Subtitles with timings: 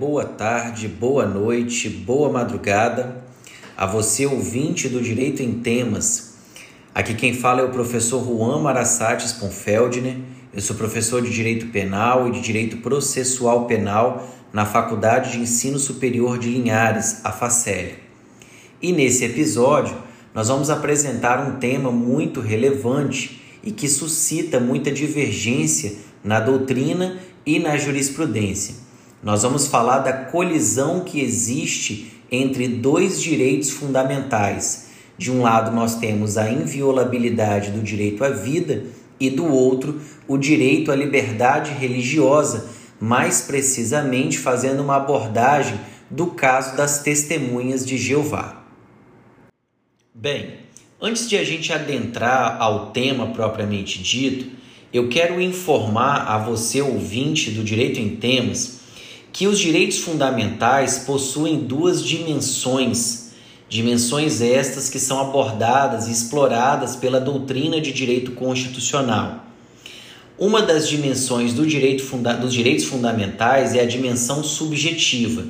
[0.00, 3.22] Boa tarde, boa noite, boa madrugada
[3.76, 6.36] a você ouvinte do Direito em Temas.
[6.94, 10.16] Aqui quem fala é o professor Juan Marassates Sponfeldner.
[10.54, 15.78] Eu sou professor de Direito Penal e de Direito Processual Penal na Faculdade de Ensino
[15.78, 17.90] Superior de Linhares, a FACEL.
[18.80, 19.94] E nesse episódio,
[20.34, 25.92] nós vamos apresentar um tema muito relevante e que suscita muita divergência
[26.24, 28.88] na doutrina e na jurisprudência.
[29.22, 34.88] Nós vamos falar da colisão que existe entre dois direitos fundamentais.
[35.18, 38.84] De um lado, nós temos a inviolabilidade do direito à vida,
[39.20, 46.74] e do outro, o direito à liberdade religiosa, mais precisamente fazendo uma abordagem do caso
[46.76, 48.64] das testemunhas de Jeová.
[50.14, 50.54] Bem,
[51.00, 54.50] antes de a gente adentrar ao tema propriamente dito,
[54.92, 58.79] eu quero informar a você, ouvinte do Direito em Temas,
[59.32, 63.30] que os direitos fundamentais possuem duas dimensões,
[63.68, 69.46] dimensões estas que são abordadas e exploradas pela doutrina de direito constitucional.
[70.36, 75.44] Uma das dimensões do direito funda dos direitos fundamentais é a dimensão subjetiva.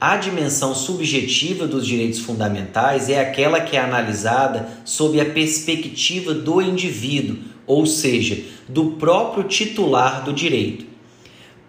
[0.00, 6.60] A dimensão subjetiva dos direitos fundamentais é aquela que é analisada sob a perspectiva do
[6.60, 10.89] indivíduo, ou seja, do próprio titular do direito.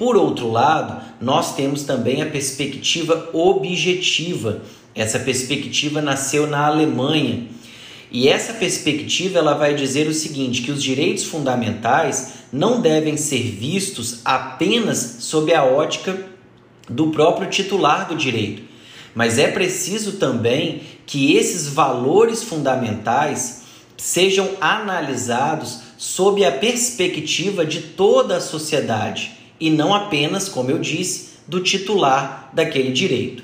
[0.02, 4.64] Por outro lado, nós temos também a perspectiva objetiva.
[4.96, 7.46] Essa perspectiva nasceu na Alemanha.
[8.10, 13.44] E essa perspectiva ela vai dizer o seguinte, que os direitos fundamentais não devem ser
[13.44, 16.26] vistos apenas sob a ótica
[16.90, 18.64] do próprio titular do direito,
[19.14, 23.62] mas é preciso também que esses valores fundamentais
[23.96, 31.34] sejam analisados sob a perspectiva de toda a sociedade e não apenas, como eu disse,
[31.48, 33.44] do titular daquele direito.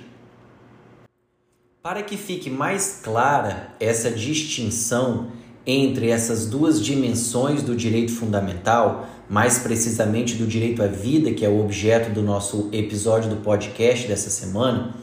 [1.83, 5.27] Para que fique mais clara essa distinção
[5.65, 11.49] entre essas duas dimensões do direito fundamental, mais precisamente do direito à vida, que é
[11.49, 14.95] o objeto do nosso episódio do podcast dessa semana,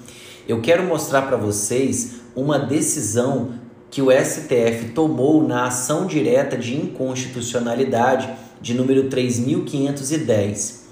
[0.49, 3.55] eu quero mostrar para vocês uma decisão
[3.91, 8.29] que o STF tomou na ação direta de inconstitucionalidade
[8.61, 10.84] de número 3510.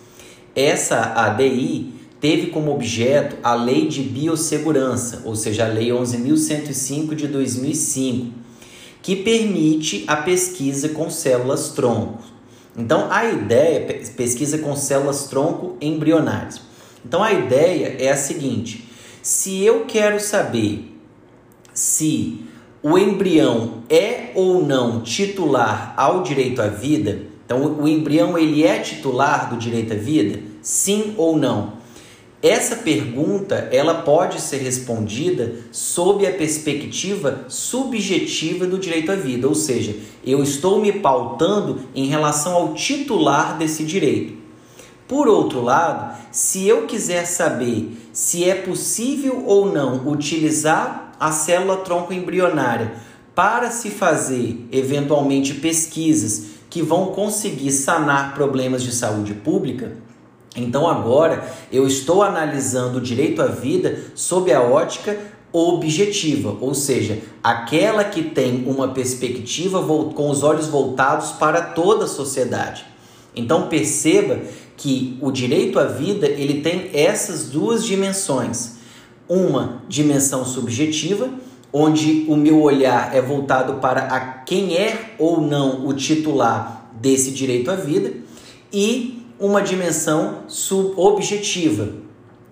[0.54, 7.26] Essa ADI teve como objeto a Lei de Biossegurança, ou seja, a Lei 11.105 de
[7.26, 8.32] 2005,
[9.00, 12.22] que permite a pesquisa com células tronco.
[12.76, 16.60] Então, a ideia pesquisa com células tronco embrionárias.
[17.04, 18.88] Então, a ideia é a seguinte:
[19.22, 20.96] se eu quero saber
[21.74, 22.40] se
[22.82, 28.78] o embrião é ou não titular ao direito à vida, então, o embrião ele é
[28.78, 30.40] titular do direito à vida?
[30.62, 31.74] Sim ou não?
[32.42, 39.54] Essa pergunta ela pode ser respondida sob a perspectiva subjetiva do direito à vida, ou
[39.54, 39.94] seja,
[40.26, 44.34] eu estou me pautando em relação ao titular desse direito.
[45.06, 51.76] Por outro lado, se eu quiser saber se é possível ou não utilizar a célula
[51.76, 52.94] tronco embrionária
[53.36, 59.92] para se fazer eventualmente pesquisas que vão conseguir sanar problemas de saúde pública.
[60.56, 65.20] Então agora eu estou analisando o direito à vida sob a ótica
[65.52, 69.82] objetiva, ou seja, aquela que tem uma perspectiva
[70.14, 72.86] com os olhos voltados para toda a sociedade.
[73.36, 74.40] Então perceba
[74.74, 78.76] que o direito à vida ele tem essas duas dimensões,
[79.28, 81.28] uma dimensão subjetiva
[81.72, 87.30] onde o meu olhar é voltado para a quem é ou não o titular desse
[87.30, 88.12] direito à vida,
[88.72, 91.88] e uma dimensão subobjetiva,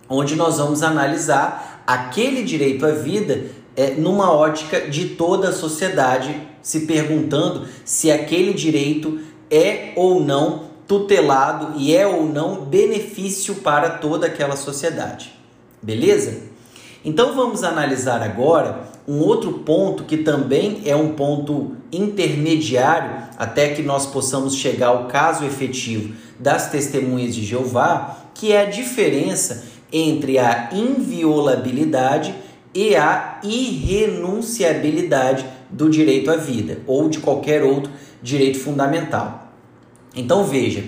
[0.08, 3.44] onde nós vamos analisar aquele direito à vida
[3.76, 9.20] é, numa ótica de toda a sociedade, se perguntando se aquele direito
[9.50, 15.32] é ou não tutelado e é ou não benefício para toda aquela sociedade.
[15.80, 16.42] Beleza?
[17.04, 23.82] Então vamos analisar agora um outro ponto que também é um ponto intermediário até que
[23.82, 30.38] nós possamos chegar ao caso efetivo das testemunhas de Jeová, que é a diferença entre
[30.38, 32.34] a inviolabilidade
[32.72, 37.90] e a irrenunciabilidade do direito à vida ou de qualquer outro
[38.22, 39.48] direito fundamental.
[40.14, 40.84] Então veja,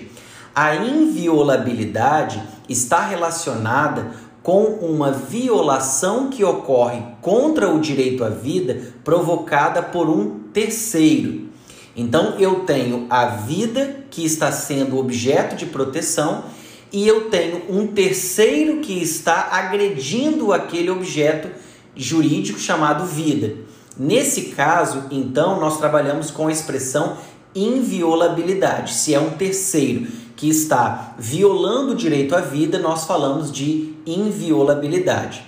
[0.55, 4.11] a inviolabilidade está relacionada
[4.43, 11.47] com uma violação que ocorre contra o direito à vida provocada por um terceiro.
[11.95, 16.43] Então eu tenho a vida que está sendo objeto de proteção
[16.91, 21.49] e eu tenho um terceiro que está agredindo aquele objeto
[21.95, 23.55] jurídico chamado vida.
[23.97, 27.17] Nesse caso, então, nós trabalhamos com a expressão
[27.55, 28.93] inviolabilidade.
[28.93, 35.43] Se é um terceiro que está violando o direito à vida, nós falamos de inviolabilidade.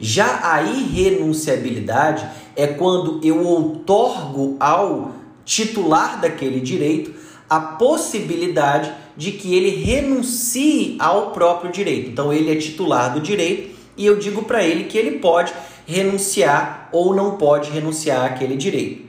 [0.00, 5.12] Já a irrenunciabilidade é quando eu outorgo ao
[5.44, 7.14] titular daquele direito
[7.48, 12.10] a possibilidade de que ele renuncie ao próprio direito.
[12.10, 15.52] Então ele é titular do direito e eu digo para ele que ele pode
[15.86, 19.07] renunciar ou não pode renunciar àquele direito.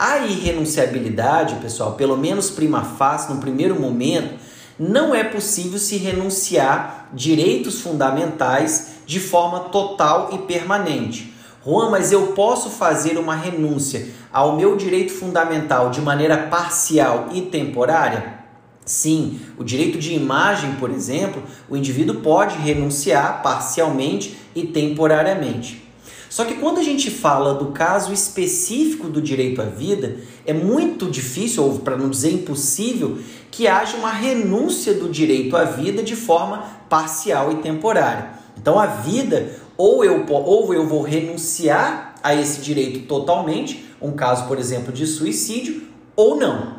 [0.00, 4.38] A irrenunciabilidade, pessoal, pelo menos prima facie, no primeiro momento,
[4.78, 11.34] não é possível se renunciar direitos fundamentais de forma total e permanente.
[11.66, 17.42] Juan, mas eu posso fazer uma renúncia ao meu direito fundamental de maneira parcial e
[17.42, 18.38] temporária?
[18.84, 25.87] Sim, o direito de imagem, por exemplo, o indivíduo pode renunciar parcialmente e temporariamente.
[26.28, 30.16] Só que quando a gente fala do caso específico do direito à vida,
[30.46, 33.18] é muito difícil, ou para não dizer impossível,
[33.50, 38.30] que haja uma renúncia do direito à vida de forma parcial e temporária.
[38.56, 44.46] Então a vida, ou eu, ou eu vou renunciar a esse direito totalmente, um caso,
[44.46, 45.82] por exemplo, de suicídio,
[46.14, 46.78] ou não.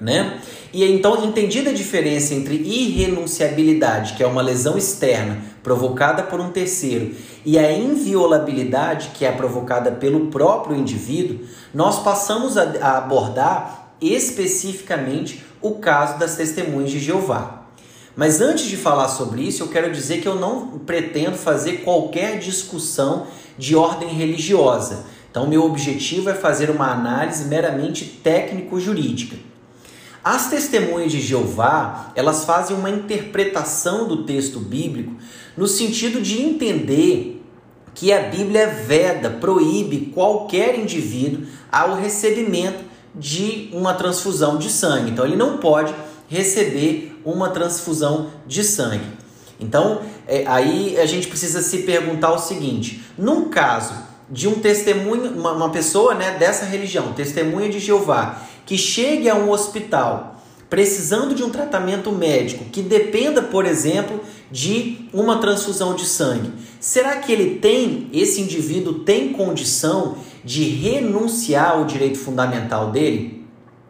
[0.00, 0.40] Né?
[0.74, 6.50] E então, entendida a diferença entre irrenunciabilidade, que é uma lesão externa provocada por um
[6.50, 15.44] terceiro, e a inviolabilidade, que é provocada pelo próprio indivíduo, nós passamos a abordar especificamente
[15.62, 17.68] o caso das testemunhas de Jeová.
[18.16, 22.40] Mas antes de falar sobre isso, eu quero dizer que eu não pretendo fazer qualquer
[22.40, 25.04] discussão de ordem religiosa.
[25.30, 29.53] Então, meu objetivo é fazer uma análise meramente técnico-jurídica.
[30.24, 35.12] As testemunhas de Jeová, elas fazem uma interpretação do texto bíblico
[35.54, 37.44] no sentido de entender
[37.94, 42.82] que a Bíblia veda, proíbe qualquer indivíduo ao recebimento
[43.14, 45.10] de uma transfusão de sangue.
[45.10, 45.94] Então ele não pode
[46.26, 49.06] receber uma transfusão de sangue.
[49.60, 53.94] Então, é, aí a gente precisa se perguntar o seguinte: num caso
[54.28, 59.34] de um testemunho, uma, uma pessoa né, dessa religião, testemunha de Jeová, que chegue a
[59.34, 60.34] um hospital
[60.74, 64.20] precisando de um tratamento médico que dependa, por exemplo,
[64.50, 66.50] de uma transfusão de sangue,
[66.80, 73.44] será que ele tem, esse indivíduo tem condição de renunciar ao direito fundamental dele?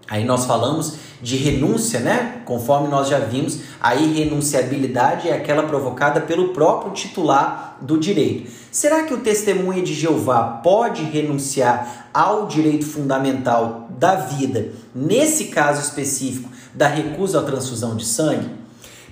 [0.09, 2.43] Aí nós falamos de renúncia, né?
[2.45, 8.51] Conforme nós já vimos, a irrenunciabilidade é aquela provocada pelo próprio titular do direito.
[8.71, 15.81] Será que o testemunha de Jeová pode renunciar ao direito fundamental da vida, nesse caso
[15.81, 18.51] específico da recusa à transfusão de sangue?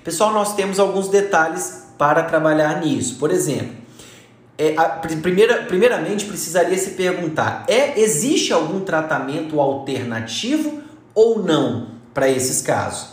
[0.03, 3.15] Pessoal, nós temos alguns detalhes para trabalhar nisso.
[3.15, 3.83] Por exemplo,
[4.57, 10.81] é, a, primeira, primeiramente precisaria se perguntar: é existe algum tratamento alternativo
[11.15, 13.09] ou não para esses casos.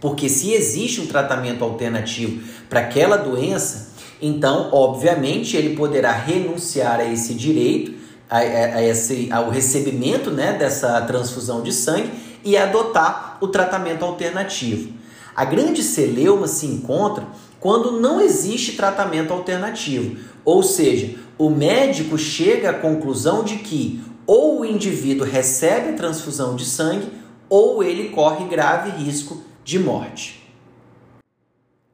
[0.00, 3.90] Porque se existe um tratamento alternativo para aquela doença,
[4.22, 7.94] então, obviamente, ele poderá renunciar a esse direito,
[8.28, 12.10] a, a, a esse, ao recebimento né, dessa transfusão de sangue
[12.44, 14.92] e adotar o tratamento alternativo.
[15.34, 17.26] A grande celeuma se encontra
[17.58, 24.60] quando não existe tratamento alternativo, ou seja, o médico chega à conclusão de que ou
[24.60, 27.10] o indivíduo recebe a transfusão de sangue
[27.50, 30.40] ou ele corre grave risco de morte.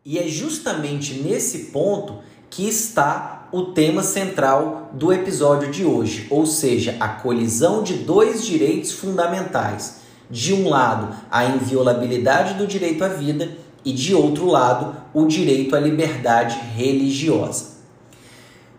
[0.04, 6.46] E é justamente nesse ponto que está o tema central do episódio de hoje, ou
[6.46, 10.02] seja, a colisão de dois direitos fundamentais.
[10.28, 15.74] De um lado, a inviolabilidade do direito à vida e de outro lado, o direito
[15.76, 17.76] à liberdade religiosa.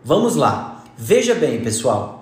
[0.04, 0.84] Vamos lá.
[0.98, 2.17] Veja bem, pessoal,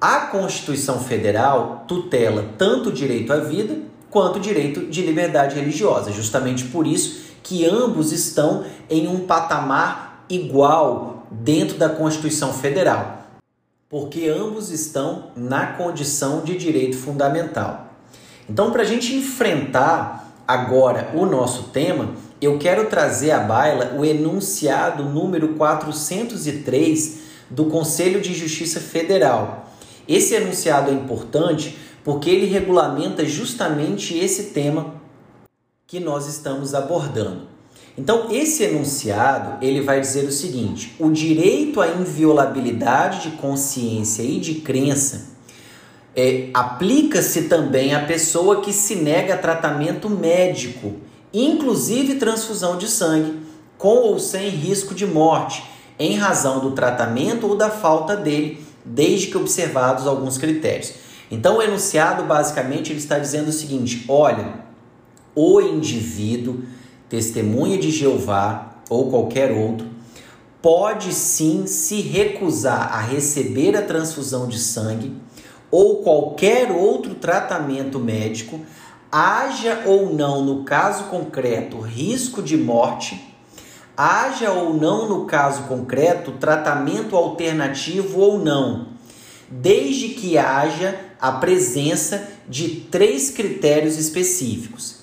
[0.00, 3.76] a Constituição Federal tutela tanto o direito à vida
[4.08, 6.10] quanto o direito de liberdade religiosa.
[6.10, 13.26] Justamente por isso que ambos estão em um patamar igual dentro da Constituição Federal,
[13.88, 17.88] porque ambos estão na condição de direito fundamental.
[18.48, 24.04] Então, para a gente enfrentar agora o nosso tema, eu quero trazer à baila o
[24.04, 29.69] enunciado número 403 do Conselho de Justiça Federal
[30.12, 34.94] esse enunciado é importante porque ele regulamenta justamente esse tema
[35.86, 37.48] que nós estamos abordando.
[37.96, 44.40] Então, esse enunciado, ele vai dizer o seguinte: o direito à inviolabilidade de consciência e
[44.40, 45.28] de crença
[46.16, 50.94] é, aplica-se também à pessoa que se nega a tratamento médico
[51.32, 53.40] inclusive transfusão de sangue,
[53.78, 55.64] com ou sem risco de morte,
[55.98, 60.92] em razão do tratamento ou da falta dele, desde que observados alguns critérios.
[61.30, 64.64] Então, o enunciado basicamente ele está dizendo o seguinte: olha,
[65.34, 66.62] o indivíduo,
[67.08, 69.86] testemunha de Jeová ou qualquer outro,
[70.60, 75.16] pode sim se recusar a receber a transfusão de sangue
[75.70, 78.60] ou qualquer outro tratamento médico,
[79.10, 83.29] haja ou não, no caso concreto, risco de morte,
[84.00, 88.88] haja ou não, no caso concreto, tratamento alternativo ou não,
[89.50, 95.00] desde que haja a presença de três critérios específicos.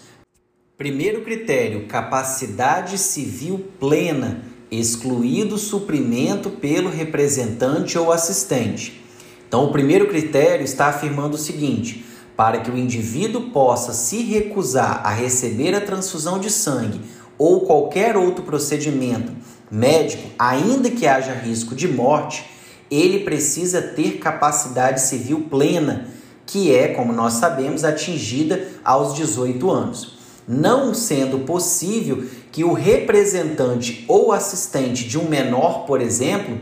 [0.75, 9.03] Primeiro critério: capacidade civil plena, excluído suprimento pelo representante ou assistente.
[9.47, 12.03] Então, o primeiro critério está afirmando o seguinte:
[12.35, 16.99] para que o indivíduo possa se recusar a receber a transfusão de sangue
[17.37, 19.31] ou qualquer outro procedimento
[19.69, 22.45] médico, ainda que haja risco de morte,
[22.89, 26.07] ele precisa ter capacidade civil plena,
[26.45, 30.17] que é, como nós sabemos, atingida aos 18 anos.
[30.47, 36.57] Não sendo possível que o representante ou assistente de um menor, por exemplo,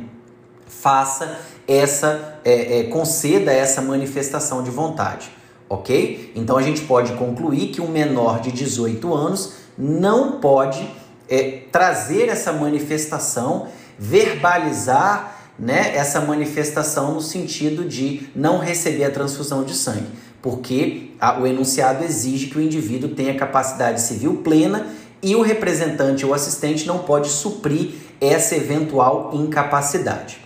[0.66, 5.30] faça essa, é, é, conceda essa manifestação de vontade,
[5.70, 6.32] ok?
[6.36, 10.88] Então a gente pode concluir que um menor de 18 anos não pode
[11.30, 13.68] é, trazer essa manifestação,
[13.98, 20.08] verbalizar né, essa manifestação no sentido de não receber a transfusão de sangue,
[20.42, 24.88] porque a, o enunciado exige que o indivíduo tenha capacidade civil plena
[25.22, 30.40] e o representante ou assistente não pode suprir essa eventual incapacidade.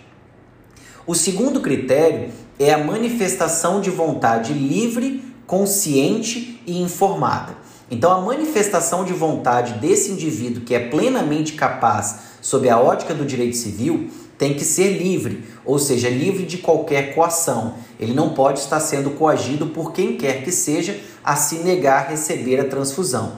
[1.05, 7.57] O segundo critério é a manifestação de vontade livre, consciente e informada.
[7.91, 13.25] Então, a manifestação de vontade desse indivíduo que é plenamente capaz, sob a ótica do
[13.25, 17.73] direito civil, tem que ser livre, ou seja, livre de qualquer coação.
[17.99, 22.09] Ele não pode estar sendo coagido por quem quer que seja a se negar a
[22.09, 23.33] receber a transfusão.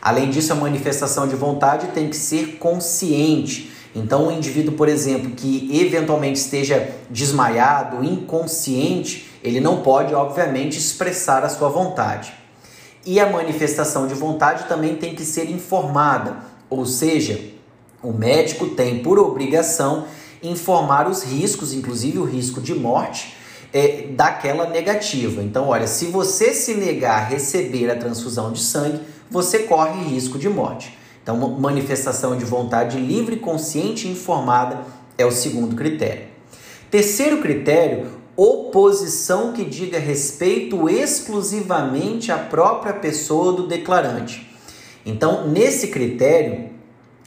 [0.00, 3.72] Além disso, a manifestação de vontade tem que ser consciente.
[3.96, 11.44] Então, um indivíduo, por exemplo, que eventualmente esteja desmaiado, inconsciente, ele não pode, obviamente, expressar
[11.44, 12.37] a sua vontade.
[13.08, 17.40] E a manifestação de vontade também tem que ser informada, ou seja,
[18.02, 20.04] o médico tem por obrigação
[20.42, 23.34] informar os riscos, inclusive o risco de morte,
[23.72, 25.42] é, daquela negativa.
[25.42, 29.00] Então, olha, se você se negar a receber a transfusão de sangue,
[29.30, 30.98] você corre risco de morte.
[31.22, 34.80] Então, manifestação de vontade livre, consciente e informada
[35.16, 36.26] é o segundo critério.
[36.90, 44.48] Terceiro critério, oposição que diga respeito exclusivamente à própria pessoa do declarante.
[45.04, 46.70] Então, nesse critério,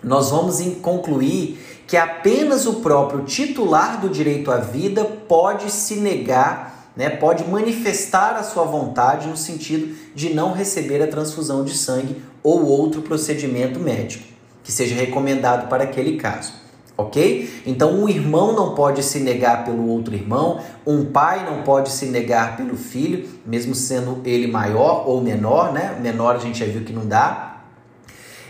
[0.01, 6.93] nós vamos concluir que apenas o próprio titular do direito à vida pode se negar,
[6.95, 12.23] né, pode manifestar a sua vontade no sentido de não receber a transfusão de sangue
[12.41, 14.23] ou outro procedimento médico
[14.63, 16.60] que seja recomendado para aquele caso.
[17.01, 17.61] Ok?
[17.65, 22.05] Então, um irmão não pode se negar pelo outro irmão, um pai não pode se
[22.05, 25.97] negar pelo filho, mesmo sendo ele maior ou menor, né?
[26.01, 27.61] Menor a gente já viu que não dá.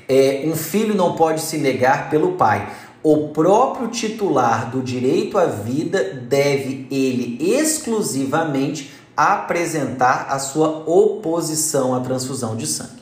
[0.07, 2.67] É, um filho não pode se negar pelo pai.
[3.03, 11.99] O próprio titular do direito à vida deve ele exclusivamente apresentar a sua oposição à
[11.99, 13.01] transfusão de sangue.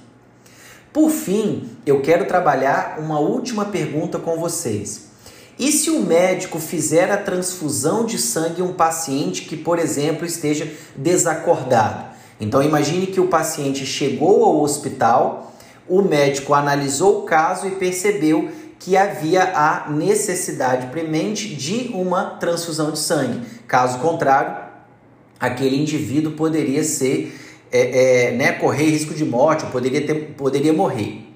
[0.93, 5.08] Por fim, eu quero trabalhar uma última pergunta com vocês.
[5.59, 10.25] E se o médico fizer a transfusão de sangue em um paciente que, por exemplo,
[10.25, 12.05] esteja desacordado?
[12.39, 15.53] Então imagine que o paciente chegou ao hospital,
[15.85, 18.49] o médico analisou o caso e percebeu
[18.79, 23.41] que havia a necessidade premente de uma transfusão de sangue.
[23.67, 24.55] Caso contrário,
[25.37, 27.37] aquele indivíduo poderia ser
[27.69, 31.28] é, é, né, correr risco de morte, ou poderia, ter, poderia morrer.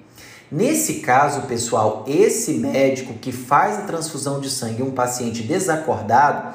[0.50, 6.54] Nesse caso, pessoal, esse médico que faz a transfusão de sangue em um paciente desacordado,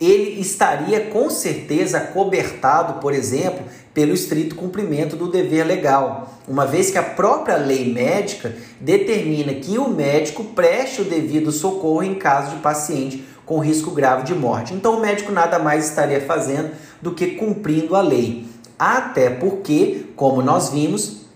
[0.00, 6.90] ele estaria com certeza cobertado, por exemplo, pelo estrito cumprimento do dever legal, uma vez
[6.90, 12.56] que a própria lei médica determina que o médico preste o devido socorro em caso
[12.56, 14.72] de paciente com risco grave de morte.
[14.72, 16.70] Então, o médico nada mais estaria fazendo
[17.02, 18.46] do que cumprindo a lei.
[18.78, 21.27] Até porque, como nós vimos,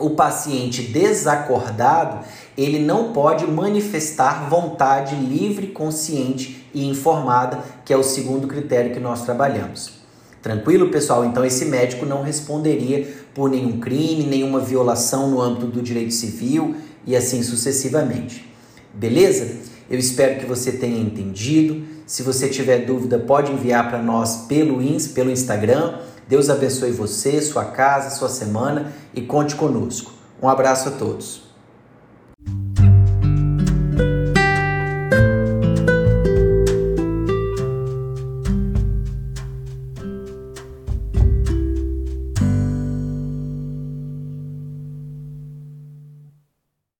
[0.00, 2.24] o paciente desacordado,
[2.56, 9.00] ele não pode manifestar vontade livre, consciente e informada, que é o segundo critério que
[9.00, 10.00] nós trabalhamos.
[10.42, 11.24] Tranquilo, pessoal?
[11.24, 16.76] Então, esse médico não responderia por nenhum crime, nenhuma violação no âmbito do direito civil
[17.06, 18.50] e assim sucessivamente.
[18.94, 19.56] Beleza?
[19.90, 21.84] Eu espero que você tenha entendido.
[22.06, 24.78] Se você tiver dúvida, pode enviar para nós pelo,
[25.14, 25.98] pelo Instagram
[26.30, 30.12] Deus abençoe você, sua casa, sua semana e conte conosco.
[30.40, 31.49] Um abraço a todos.